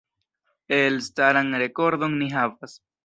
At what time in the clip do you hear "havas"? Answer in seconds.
2.37-2.75